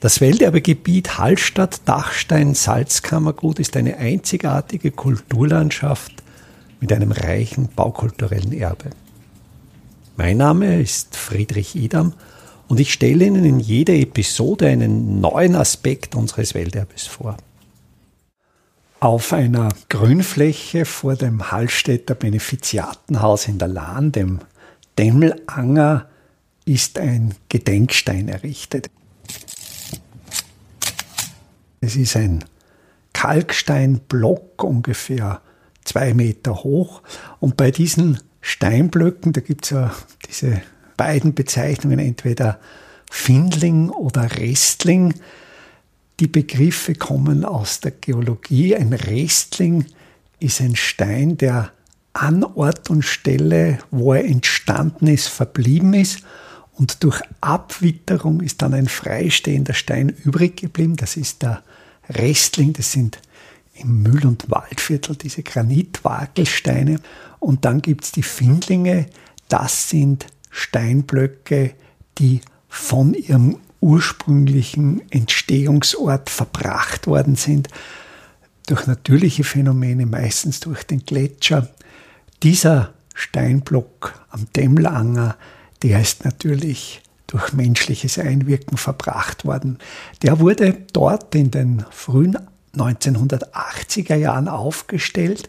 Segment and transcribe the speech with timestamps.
[0.00, 6.12] Das Welterbegebiet Hallstatt-Dachstein-Salzkammergut ist eine einzigartige Kulturlandschaft
[6.78, 8.90] mit einem reichen baukulturellen Erbe.
[10.16, 12.12] Mein Name ist Friedrich Idam
[12.68, 17.36] und ich stelle Ihnen in jeder Episode einen neuen Aspekt unseres Welterbes vor.
[19.00, 24.38] Auf einer Grünfläche vor dem Hallstätter Benefiziatenhaus in der Lahn, dem
[24.96, 26.06] Demmelanger,
[26.66, 28.90] ist ein Gedenkstein errichtet.
[31.80, 32.44] Es ist ein
[33.12, 35.40] Kalksteinblock ungefähr
[35.84, 37.02] zwei Meter hoch.
[37.40, 39.94] Und bei diesen Steinblöcken, da gibt es ja
[40.28, 40.60] diese
[40.96, 42.60] beiden Bezeichnungen, entweder
[43.10, 45.14] Findling oder Restling.
[46.20, 48.76] Die Begriffe kommen aus der Geologie.
[48.76, 49.86] Ein Restling
[50.40, 51.72] ist ein Stein, der
[52.12, 56.22] an Ort und Stelle, wo er entstanden ist, verblieben ist.
[56.72, 60.96] Und durch Abwitterung ist dann ein freistehender Stein übrig geblieben.
[60.96, 61.62] Das ist der
[62.08, 63.20] Restling, das sind
[63.74, 67.00] im Müll- und Waldviertel diese Granitwakelsteine.
[67.38, 69.06] Und dann gibt es die Findlinge,
[69.48, 71.74] das sind Steinblöcke,
[72.18, 77.68] die von ihrem ursprünglichen Entstehungsort verbracht worden sind,
[78.66, 81.70] durch natürliche Phänomene, meistens durch den Gletscher.
[82.42, 85.36] Dieser Steinblock am Demmlanger,
[85.82, 89.78] der ist natürlich durch menschliches Einwirken verbracht worden.
[90.22, 92.36] Der wurde dort in den frühen
[92.76, 95.48] 1980er Jahren aufgestellt,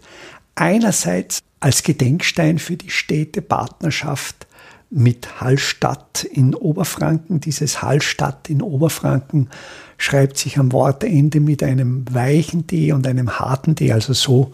[0.55, 4.47] einerseits als Gedenkstein für die Städtepartnerschaft
[4.89, 7.39] mit Hallstatt in Oberfranken.
[7.39, 9.49] Dieses Hallstatt in Oberfranken
[9.97, 14.51] schreibt sich am Wortende mit einem weichen D und einem harten D, also so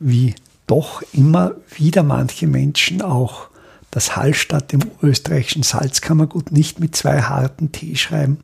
[0.00, 0.34] wie
[0.66, 3.48] doch immer wieder manche Menschen auch
[3.94, 8.38] das Hallstatt im österreichischen Salzkammergut nicht mit zwei harten T schreiben.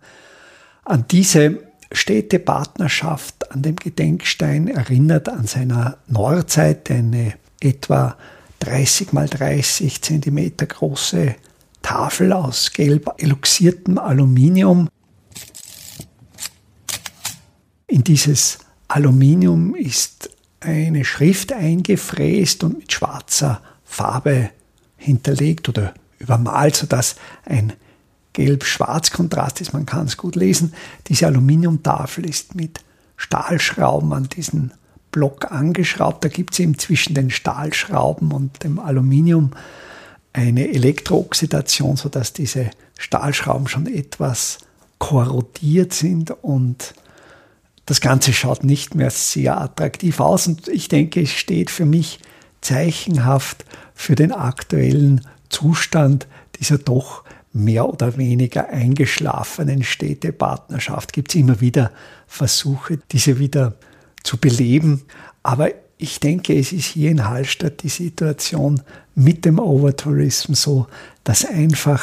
[0.84, 1.58] An diese
[1.90, 8.16] Städtepartnerschaft, an dem Gedenkstein erinnert an seiner Nordseite eine etwa
[8.60, 11.34] 30 mal 30 Zentimeter große
[11.82, 14.88] Tafel aus gelb eluxiertem Aluminium.
[17.88, 20.30] In dieses Aluminium ist
[20.60, 24.50] eine Schrift eingefräst und mit schwarzer Farbe
[25.00, 27.72] hinterlegt oder übermalt, sodass ein
[28.34, 29.72] Gelb-Schwarz-Kontrast ist.
[29.72, 30.74] Man kann es gut lesen.
[31.08, 32.80] Diese Aluminiumtafel ist mit
[33.16, 34.72] Stahlschrauben an diesen
[35.10, 36.24] Block angeschraubt.
[36.24, 39.50] Da gibt es eben zwischen den Stahlschrauben und dem Aluminium
[40.32, 44.58] eine Elektrooxidation, sodass diese Stahlschrauben schon etwas
[44.98, 46.94] korrodiert sind und
[47.86, 50.46] das Ganze schaut nicht mehr sehr attraktiv aus.
[50.46, 52.20] Und ich denke, es steht für mich
[52.60, 53.64] zeichenhaft
[54.00, 56.26] für den aktuellen Zustand
[56.58, 57.22] dieser doch
[57.52, 61.12] mehr oder weniger eingeschlafenen Städtepartnerschaft.
[61.12, 61.92] Gibt es immer wieder
[62.26, 63.74] Versuche, diese wieder
[64.22, 65.02] zu beleben.
[65.42, 65.68] Aber
[65.98, 68.80] ich denke, es ist hier in Hallstatt die Situation
[69.14, 70.86] mit dem Overtourism so,
[71.22, 72.02] dass einfach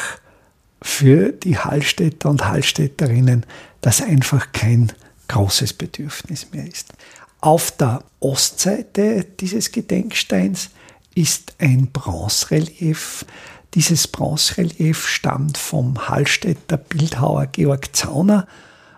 [0.80, 3.44] für die Hallstätter und Hallstätterinnen
[3.80, 4.92] das einfach kein
[5.26, 6.92] großes Bedürfnis mehr ist.
[7.40, 10.70] Auf der Ostseite dieses Gedenksteins
[11.18, 13.26] ist ein Bronzerelief.
[13.74, 18.46] Dieses Bronzerelief stammt vom Hallstätter Bildhauer Georg Zauner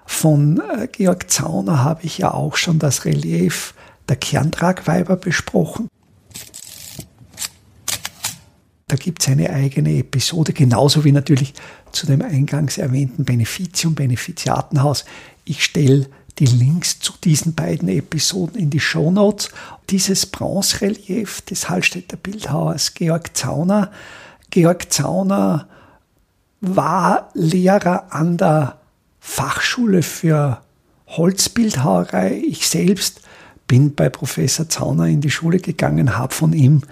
[0.04, 3.72] von äh, Georg Zauner habe ich ja auch schon das Relief
[4.08, 5.88] der Kerntragweiber besprochen.
[8.86, 11.54] Da gibt es eine eigene Episode, genauso wie natürlich
[11.90, 15.06] zu dem eingangs erwähnten Beneficium, Benefiziatenhaus.
[15.44, 16.06] Ich stelle
[16.40, 19.50] die Links zu diesen beiden Episoden in die Show Notes.
[19.90, 23.92] Dieses Bronzerelief des Hallstätter Bildhauers Georg Zauner.
[24.48, 25.68] Georg Zauner
[26.62, 28.78] war Lehrer an der
[29.20, 30.62] Fachschule für
[31.08, 32.42] Holzbildhauerei.
[32.46, 33.20] Ich selbst
[33.66, 36.82] bin bei Professor Zauner in die Schule gegangen, habe von ihm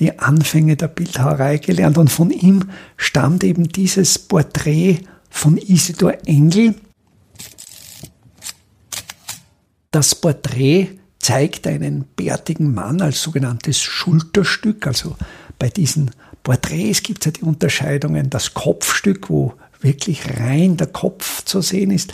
[0.00, 6.74] die Anfänge der Bildhauerei gelernt und von ihm stammt eben dieses Porträt von Isidor Engel.
[9.94, 10.88] Das Porträt
[11.20, 14.88] zeigt einen bärtigen Mann als sogenanntes Schulterstück.
[14.88, 15.14] Also
[15.56, 16.10] bei diesen
[16.42, 21.92] Porträts gibt es ja die Unterscheidungen, das Kopfstück, wo wirklich rein der Kopf zu sehen
[21.92, 22.12] ist.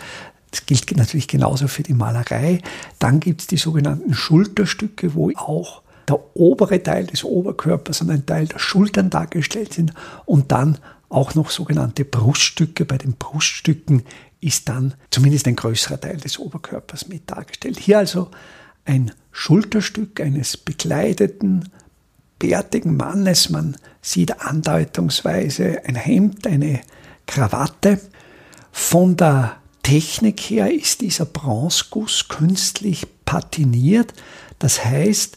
[0.50, 2.60] Das gilt natürlich genauso für die Malerei.
[2.98, 8.26] Dann gibt es die sogenannten Schulterstücke, wo auch der obere Teil des Oberkörpers und ein
[8.26, 9.94] Teil der Schultern dargestellt sind.
[10.26, 10.76] Und dann
[11.08, 12.84] auch noch sogenannte Bruststücke.
[12.84, 14.02] Bei den Bruststücken
[14.40, 17.78] ist dann zumindest ein größerer Teil des Oberkörpers mit dargestellt.
[17.78, 18.30] Hier also
[18.84, 21.68] ein Schulterstück eines bekleideten,
[22.38, 23.50] bärtigen Mannes.
[23.50, 26.80] Man sieht andeutungsweise ein Hemd, eine
[27.26, 28.00] Krawatte.
[28.72, 34.14] Von der Technik her ist dieser Bronzeguss künstlich patiniert.
[34.58, 35.36] Das heißt,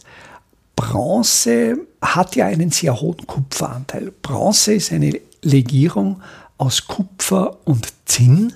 [0.76, 4.12] Bronze hat ja einen sehr hohen Kupferanteil.
[4.22, 6.22] Bronze ist eine Legierung
[6.58, 8.52] aus Kupfer und Zinn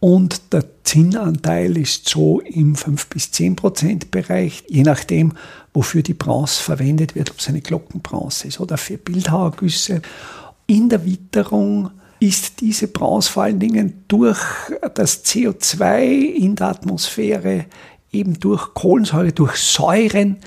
[0.00, 5.32] und der Zinnanteil ist so im 5 bis 10 Prozent Bereich, je nachdem,
[5.74, 10.02] wofür die Bronze verwendet wird, ob es eine Glockenbronze ist oder für Bildhauergüsse.
[10.66, 11.90] In der Witterung
[12.20, 14.40] ist diese Bronze vor allen Dingen durch
[14.94, 17.66] das CO2 in der Atmosphäre,
[18.12, 20.38] eben durch Kohlensäure, durch Säuren,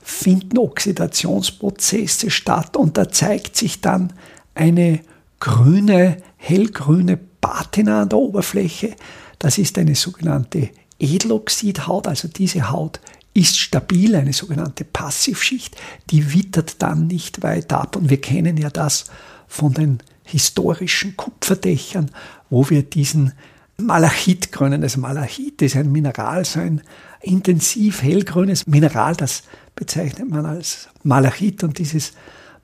[0.00, 4.12] finden Oxidationsprozesse statt und da zeigt sich dann
[4.54, 5.00] eine
[5.40, 8.94] grüne, hellgrüne Patina an der Oberfläche.
[9.38, 13.00] Das ist eine sogenannte Edeloxidhaut, also diese Haut
[13.32, 15.76] ist stabil, eine sogenannte Passivschicht,
[16.10, 17.96] die wittert dann nicht weiter ab.
[17.96, 19.06] Und wir kennen ja das
[19.46, 22.10] von den historischen Kupferdächern,
[22.50, 23.32] wo wir diesen
[23.78, 26.82] Malachitgrünen, also Malachit ist ein Mineral, so ein
[27.22, 29.42] intensiv hellgrünes Mineral, das
[29.74, 32.12] bezeichnet man als Malachit und dieses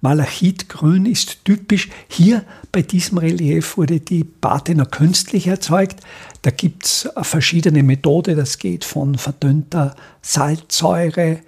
[0.01, 1.89] Malachitgrün ist typisch.
[2.09, 6.01] Hier bei diesem Relief wurde die Patina künstlich erzeugt.
[6.43, 8.37] Da gibt es verschiedene Methoden.
[8.37, 11.41] Das geht von verdünnter Salzsäure.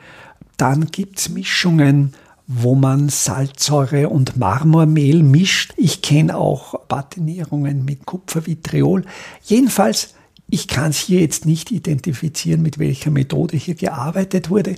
[0.57, 2.15] Dann gibt es Mischungen,
[2.47, 5.75] wo man Salzsäure und Marmormehl mischt.
[5.77, 9.05] Ich kenne auch Patinierungen mit Kupfervitriol.
[9.45, 10.15] Jedenfalls
[10.51, 14.77] ich kann es hier jetzt nicht identifizieren, mit welcher Methode hier gearbeitet wurde.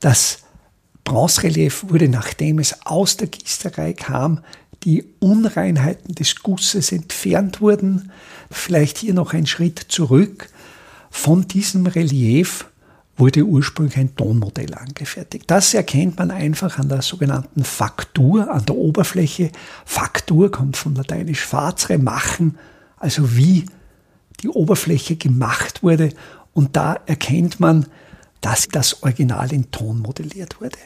[0.00, 0.40] Das
[1.04, 4.40] Bronzerelief wurde, nachdem es aus der Gießerei kam,
[4.84, 8.10] die Unreinheiten des Gusses entfernt wurden.
[8.50, 10.48] Vielleicht hier noch ein Schritt zurück.
[11.10, 12.66] Von diesem Relief
[13.16, 15.44] wurde ursprünglich ein Tonmodell angefertigt.
[15.48, 19.50] Das erkennt man einfach an der sogenannten Faktur, an der Oberfläche.
[19.84, 22.58] Faktur kommt von lateinisch fazere, machen,
[22.96, 23.66] also wie
[24.40, 26.10] die Oberfläche gemacht wurde.
[26.54, 27.86] Und da erkennt man,
[28.42, 30.76] dass das Original in Ton modelliert wurde.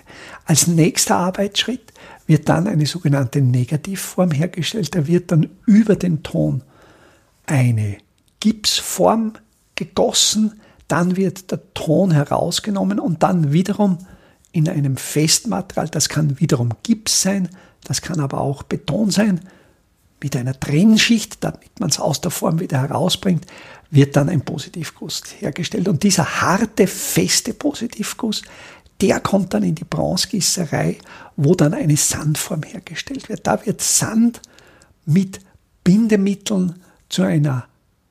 [0.45, 1.93] Als nächster Arbeitsschritt
[2.27, 4.95] wird dann eine sogenannte Negativform hergestellt.
[4.95, 6.63] Da wird dann über den Ton
[7.47, 7.97] eine
[8.41, 9.33] Gipsform
[9.75, 13.99] gegossen, dann wird der Ton herausgenommen und dann wiederum
[14.53, 17.49] in einem Festmaterial, das kann wiederum Gips sein,
[17.85, 19.41] das kann aber auch Beton sein,
[20.23, 23.47] mit einer Trennschicht, damit man es aus der Form wieder herausbringt,
[23.91, 25.89] wird dann ein Positivguss hergestellt.
[25.89, 28.43] Und dieser harte, feste Positivguss,
[29.01, 30.99] der kommt dann in die Bronzegießerei,
[31.37, 33.47] wo dann eine Sandform hergestellt wird.
[33.47, 34.41] Da wird Sand
[35.05, 35.41] mit
[35.85, 37.67] Bindemitteln zu einer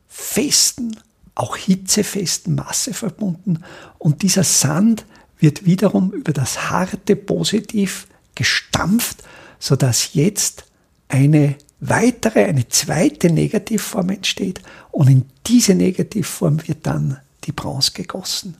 [0.08, 0.96] festen,
[1.34, 3.64] auch hitzefesten Masse verbunden.
[3.98, 5.06] Und dieser Sand
[5.40, 9.24] wird wiederum über das harte Positiv gestampft,
[9.60, 10.66] sodass jetzt
[11.10, 11.56] eine
[11.90, 14.62] weitere, eine zweite Negativform entsteht
[14.92, 18.58] und in diese Negativform wird dann die Bronze gegossen.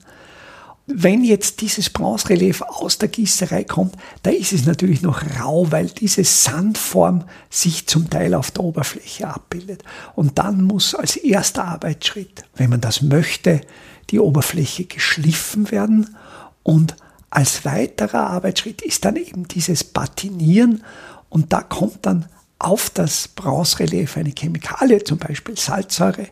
[0.88, 5.86] Wenn jetzt dieses Bronzerelief aus der Gießerei kommt, da ist es natürlich noch rau, weil
[5.86, 9.82] diese Sandform sich zum Teil auf der Oberfläche abbildet.
[10.14, 13.62] Und dann muss als erster Arbeitsschritt, wenn man das möchte,
[14.10, 16.16] die Oberfläche geschliffen werden
[16.62, 16.94] und
[17.30, 20.84] als weiterer Arbeitsschritt ist dann eben dieses Patinieren
[21.28, 22.26] und da kommt dann
[22.58, 26.28] auf das Bronzerelief eine Chemikalie, zum Beispiel Salzsäure,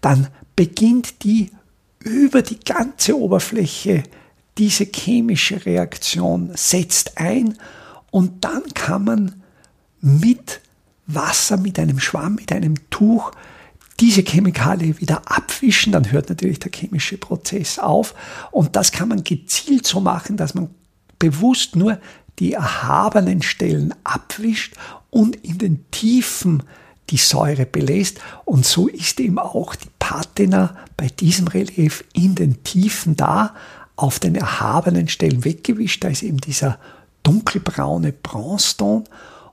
[0.00, 1.50] dann beginnt die
[2.00, 4.04] über die ganze Oberfläche
[4.58, 7.58] diese chemische Reaktion setzt ein
[8.10, 9.42] und dann kann man
[10.00, 10.60] mit
[11.06, 13.32] Wasser, mit einem Schwamm, mit einem Tuch
[14.00, 18.14] diese Chemikalie wieder abwischen, dann hört natürlich der chemische Prozess auf.
[18.50, 20.68] Und das kann man gezielt so machen, dass man
[21.18, 21.98] bewusst nur
[22.38, 24.74] die erhabenen Stellen abwischt
[25.10, 26.62] und in den Tiefen
[27.10, 28.18] die Säure belässt.
[28.44, 33.54] Und so ist eben auch die Patina bei diesem Relief in den Tiefen da,
[33.96, 36.04] auf den erhabenen Stellen weggewischt.
[36.04, 36.78] Da ist eben dieser
[37.22, 39.04] dunkelbraune Bronzeton.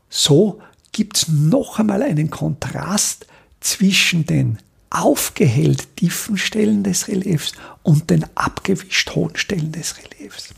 [0.10, 0.60] So
[0.92, 3.25] gibt es noch einmal einen Kontrast
[3.62, 4.58] zwischen den
[4.90, 10.50] aufgehellt tiefen Stellen des Reliefs und den abgewischt hohen Stellen des Reliefs.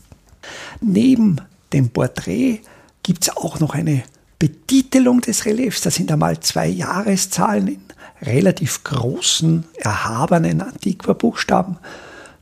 [0.80, 1.40] Neben
[1.72, 2.60] dem Porträt
[3.02, 4.02] gibt es auch noch eine
[4.38, 5.80] Betitelung des Reliefs.
[5.80, 7.80] Das sind einmal zwei Jahreszahlen in
[8.22, 11.78] relativ großen, erhabenen Antiquabuchstaben.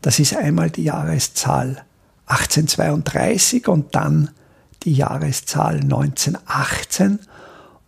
[0.03, 1.85] Das ist einmal die Jahreszahl
[2.27, 4.31] 1832 und dann
[4.83, 7.19] die Jahreszahl 1918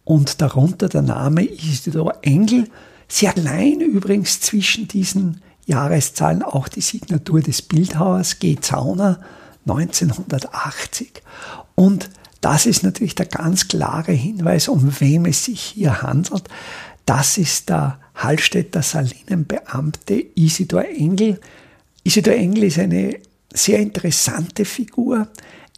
[0.04, 2.68] und darunter der Name Isidor Engel.
[3.08, 8.56] Sehr klein übrigens zwischen diesen Jahreszahlen auch die Signatur des Bildhauers G.
[8.60, 9.20] Zauner
[9.66, 11.22] 1980.
[11.74, 16.44] Und das ist natürlich der ganz klare Hinweis, um wem es sich hier handelt.
[17.04, 21.40] Das ist der Hallstätter Salinenbeamte Isidor Engel.
[22.04, 23.18] Isidor Engel ist eine
[23.52, 25.28] sehr interessante Figur.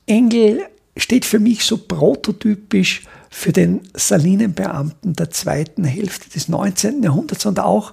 [0.07, 0.63] Engel
[0.97, 7.03] steht für mich so prototypisch für den Salinenbeamten der zweiten Hälfte des 19.
[7.03, 7.93] Jahrhunderts und auch,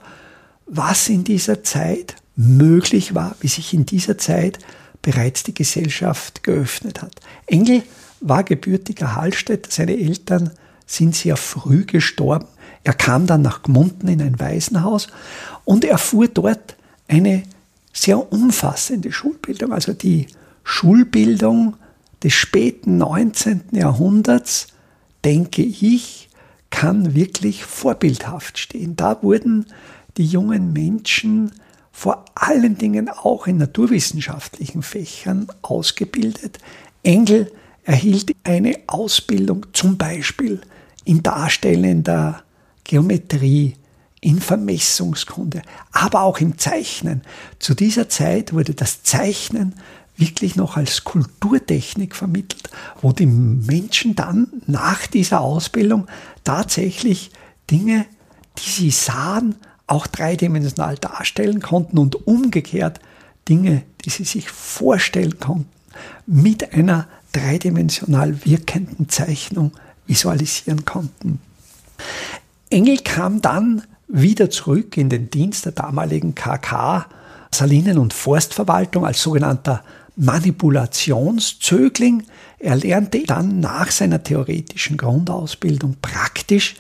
[0.65, 4.59] was in dieser Zeit möglich war, wie sich in dieser Zeit
[5.05, 7.13] bereits die Gesellschaft geöffnet hat.
[7.45, 7.83] Engel
[8.21, 10.49] war gebürtiger Hallstätter, seine Eltern
[10.87, 12.47] sind sehr früh gestorben.
[12.83, 15.07] Er kam dann nach Gmunden in ein Waisenhaus
[15.63, 16.75] und erfuhr dort
[17.07, 17.43] eine
[17.93, 20.25] sehr umfassende Schulbildung, also die
[20.63, 21.77] Schulbildung
[22.23, 23.61] des späten 19.
[23.73, 24.69] Jahrhunderts,
[25.23, 26.29] denke ich,
[26.71, 28.95] kann wirklich vorbildhaft stehen.
[28.95, 29.67] Da wurden
[30.17, 31.51] die jungen Menschen
[31.95, 36.59] vor allen Dingen auch in naturwissenschaftlichen Fächern ausgebildet.
[37.03, 37.49] Engel
[37.85, 40.59] erhielt eine Ausbildung zum Beispiel
[41.05, 42.43] in darstellender
[42.83, 43.75] Geometrie,
[44.19, 45.61] in Vermessungskunde,
[45.93, 47.21] aber auch im Zeichnen.
[47.59, 49.75] Zu dieser Zeit wurde das Zeichnen
[50.17, 52.69] wirklich noch als Kulturtechnik vermittelt,
[53.01, 56.07] wo die Menschen dann nach dieser Ausbildung
[56.43, 57.31] tatsächlich
[57.71, 58.05] Dinge,
[58.57, 59.55] die sie sahen,
[59.87, 62.99] auch dreidimensional darstellen konnten und umgekehrt
[63.47, 65.69] Dinge, die sie sich vorstellen konnten,
[66.25, 69.71] mit einer dreidimensional wirkenden Zeichnung
[70.07, 71.39] visualisieren konnten.
[72.69, 77.07] Engel kam dann wieder zurück in den Dienst der damaligen KK
[77.51, 79.83] Salinen- und Forstverwaltung als sogenannter
[80.15, 82.23] Manipulationszögling.
[82.59, 86.75] Er lernte dann nach seiner theoretischen Grundausbildung praktisch.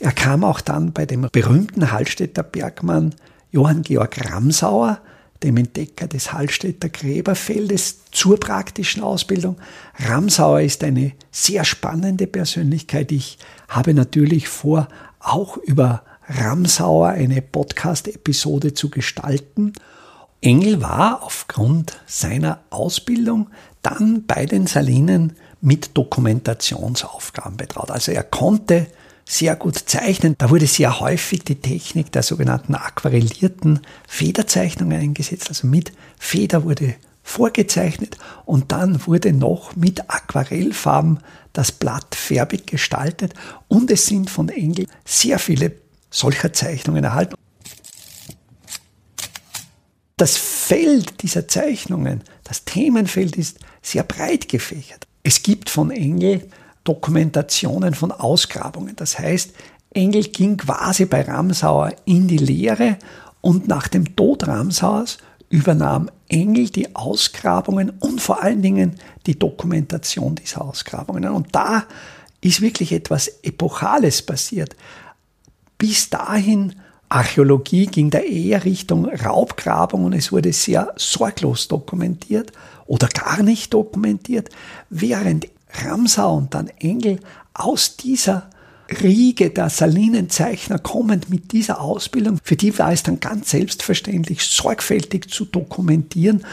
[0.00, 3.14] Er kam auch dann bei dem berühmten Hallstätter Bergmann
[3.50, 5.00] Johann Georg Ramsauer,
[5.42, 9.56] dem Entdecker des Hallstätter Gräberfeldes, zur praktischen Ausbildung.
[9.98, 13.12] Ramsauer ist eine sehr spannende Persönlichkeit.
[13.12, 13.38] Ich
[13.68, 14.88] habe natürlich vor,
[15.18, 19.74] auch über Ramsauer eine Podcast-Episode zu gestalten.
[20.40, 23.50] Engel war aufgrund seiner Ausbildung
[23.82, 27.90] dann bei den Salinen mit Dokumentationsaufgaben betraut.
[27.90, 28.86] Also er konnte
[29.30, 30.34] sehr gut zeichnen.
[30.38, 35.48] Da wurde sehr häufig die Technik der sogenannten aquarellierten Federzeichnungen eingesetzt.
[35.48, 41.20] Also mit Feder wurde vorgezeichnet und dann wurde noch mit Aquarellfarben
[41.52, 43.34] das Blatt färbig gestaltet
[43.68, 45.72] und es sind von Engel sehr viele
[46.10, 47.36] solcher Zeichnungen erhalten.
[50.16, 55.06] Das Feld dieser Zeichnungen, das Themenfeld ist sehr breit gefächert.
[55.22, 56.48] Es gibt von Engel
[56.84, 58.96] Dokumentationen von Ausgrabungen.
[58.96, 59.52] Das heißt,
[59.92, 62.96] Engel ging quasi bei Ramsauer in die Lehre
[63.40, 65.18] und nach dem Tod Ramsauers
[65.48, 68.94] übernahm Engel die Ausgrabungen und vor allen Dingen
[69.26, 71.28] die Dokumentation dieser Ausgrabungen.
[71.28, 71.84] Und da
[72.40, 74.76] ist wirklich etwas Epochales passiert.
[75.76, 76.76] Bis dahin
[77.08, 82.52] Archäologie ging da eher Richtung Raubgrabung und es wurde sehr sorglos dokumentiert
[82.86, 84.48] oder gar nicht dokumentiert,
[84.90, 87.20] während Ramsau und dann Engel
[87.54, 88.50] aus dieser
[89.02, 95.30] Riege der Salinenzeichner kommend mit dieser Ausbildung, für die war es dann ganz selbstverständlich, sorgfältig
[95.30, 96.44] zu dokumentieren.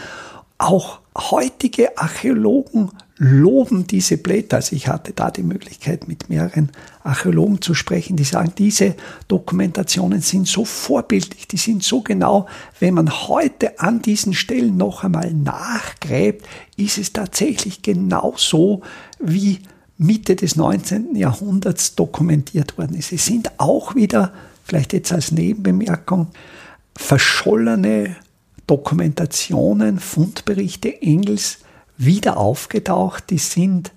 [0.56, 4.56] Auch heutige Archäologen loben diese Blätter.
[4.56, 6.70] Also ich hatte da die Möglichkeit, mit mehreren
[7.02, 8.94] Archäologen zu sprechen, die sagen, diese
[9.26, 12.46] Dokumentationen sind so vorbildlich, die sind so genau.
[12.78, 16.46] Wenn man heute an diesen Stellen noch einmal nachgräbt,
[16.76, 18.82] ist es tatsächlich genau so,
[19.18, 19.60] wie
[19.96, 21.16] Mitte des 19.
[21.16, 23.12] Jahrhunderts dokumentiert worden ist.
[23.12, 24.32] Es sind auch wieder,
[24.62, 26.28] vielleicht jetzt als Nebenbemerkung,
[26.96, 28.14] verschollene
[28.68, 31.58] Dokumentationen, Fundberichte Engels
[31.98, 33.30] wieder aufgetaucht.
[33.30, 33.92] Die sind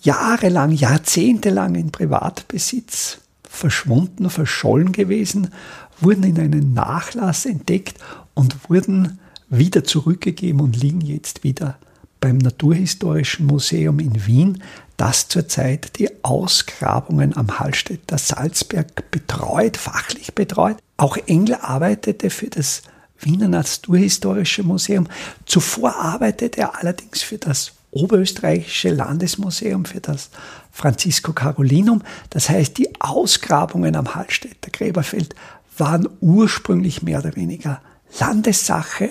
[0.00, 5.52] jahrelang, jahrzehntelang in Privatbesitz verschwunden, verschollen gewesen,
[6.00, 7.98] wurden in einen Nachlass entdeckt
[8.34, 9.18] und wurden
[9.50, 11.78] wieder zurückgegeben und liegen jetzt wieder
[12.20, 14.62] beim Naturhistorischen Museum in Wien,
[14.96, 20.76] das zurzeit die Ausgrabungen am Hallstätter Salzberg betreut, fachlich betreut.
[20.96, 22.82] Auch Engel arbeitete für das
[23.20, 25.08] Wiener Naturhistorische Museum.
[25.46, 30.30] Zuvor arbeitete er allerdings für das Oberösterreichische Landesmuseum, für das
[30.70, 32.02] Francisco Carolinum.
[32.30, 35.34] Das heißt, die Ausgrabungen am Hallstätter Gräberfeld
[35.76, 37.80] waren ursprünglich mehr oder weniger
[38.18, 39.10] Landessache,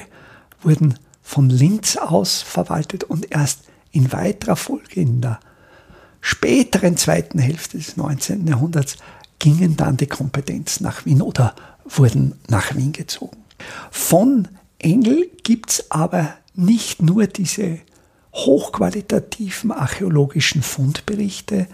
[0.62, 3.62] wurden von Linz aus verwaltet und erst
[3.92, 5.40] in weiterer Folge in der
[6.22, 8.48] späteren zweiten Hälfte des 19.
[8.48, 8.98] Jahrhunderts
[9.40, 13.38] gingen dann die Kompetenzen nach Wien oder wurden nach Wien gezogen.
[13.92, 14.48] Von
[14.80, 17.80] Engel gibt es aber nicht nur diese
[18.34, 21.68] hochqualitativen archäologischen Fundberichte,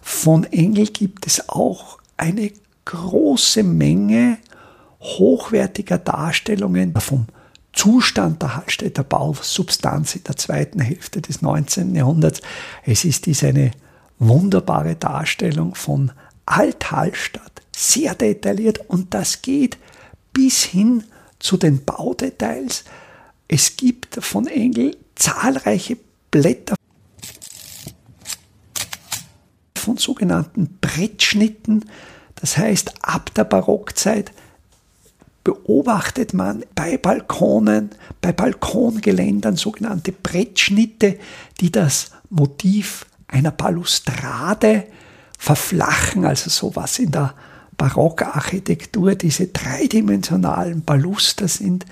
[0.00, 2.52] von Engel gibt es auch eine
[2.84, 4.38] große Menge
[5.00, 7.26] hochwertiger Darstellungen vom
[7.72, 11.94] Zustand der Hallstätter Bausubstanz in der zweiten Hälfte des 19.
[11.94, 12.40] Jahrhunderts.
[12.84, 13.72] Es ist dies eine
[14.18, 16.12] wunderbare Darstellung von
[16.46, 19.76] Alt-Hallstatt, sehr detailliert und das geht
[20.32, 21.04] bis hin
[21.38, 22.84] zu den Baudetails.
[23.48, 25.96] Es gibt von Engel zahlreiche
[26.30, 26.76] Blätter
[29.74, 31.84] von sogenannten Brettschnitten.
[32.34, 34.32] Das heißt, ab der Barockzeit
[35.44, 37.90] beobachtet man bei Balkonen,
[38.20, 41.20] bei Balkongeländern sogenannte Brettschnitte,
[41.60, 44.86] die das Motiv einer Balustrade
[45.38, 47.34] verflachen, also sowas in der
[47.76, 51.86] Barockarchitektur, diese dreidimensionalen Baluster sind.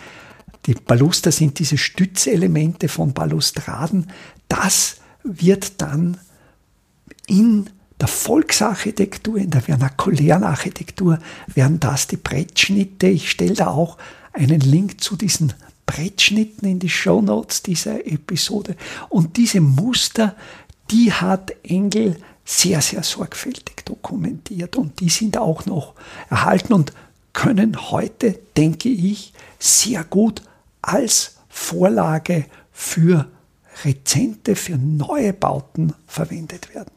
[0.67, 4.09] Die Baluster sind diese Stützelemente von Balustraden.
[4.49, 6.19] Das wird dann
[7.26, 13.07] in der Volksarchitektur, in der vernakulären Architektur werden das die Brettschnitte.
[13.07, 13.99] Ich stelle da auch
[14.33, 15.53] einen Link zu diesen
[15.87, 18.76] Brettschnitten in die Show Notes dieser Episode.
[19.09, 20.35] Und diese Muster,
[20.91, 25.94] die hat Engel sehr, sehr sorgfältig dokumentiert und die sind auch noch
[26.28, 26.92] erhalten und
[27.32, 30.42] können heute, denke ich, sehr gut
[30.82, 33.26] als Vorlage für
[33.84, 36.90] Rezente, für neue Bauten verwendet werden.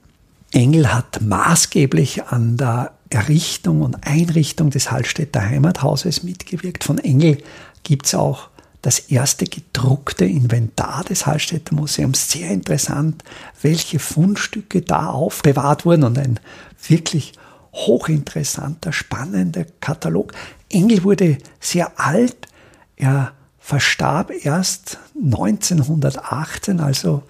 [0.52, 6.84] Engel hat maßgeblich an der Errichtung und Einrichtung des Hallstätter Heimathauses mitgewirkt.
[6.84, 7.38] Von Engel
[7.84, 8.50] gibt es auch
[8.82, 12.32] das erste gedruckte Inventar des Hallstätter Museums.
[12.32, 13.24] Sehr interessant,
[13.62, 16.40] welche Fundstücke da aufbewahrt wurden und ein
[16.88, 17.34] wirklich
[17.74, 20.34] hochinteressanter, spannender Katalog.
[20.70, 22.48] Engel wurde sehr alt.
[22.96, 27.24] Er verstarb erst 1918, also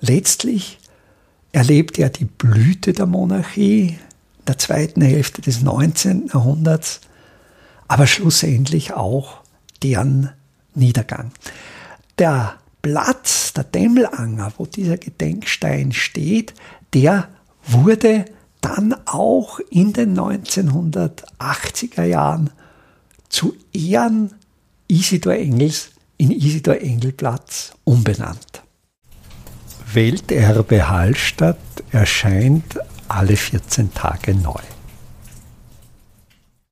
[0.00, 0.78] letztlich
[1.52, 3.98] erlebte er die Blüte der Monarchie
[4.46, 6.28] der zweiten Hälfte des 19.
[6.28, 7.00] Jahrhunderts,
[7.86, 9.40] aber schlussendlich auch
[9.82, 10.30] deren
[10.78, 11.32] Niedergang.
[12.18, 16.54] Der Platz, der Demmelanger, wo dieser Gedenkstein steht,
[16.94, 17.28] der
[17.66, 18.24] wurde
[18.60, 22.50] dann auch in den 1980er Jahren
[23.28, 24.34] zu Ehren
[24.88, 28.62] Isidor Engels in Isidor Engel Platz umbenannt.
[29.92, 31.58] Welterbe Hallstatt
[31.92, 34.60] erscheint alle 14 Tage neu.